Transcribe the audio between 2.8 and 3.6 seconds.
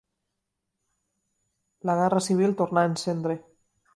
a encendre.